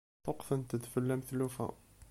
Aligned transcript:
Ṭṭuqqtent-d 0.19 0.83
fell-am 0.93 1.21
tlufa. 1.27 1.67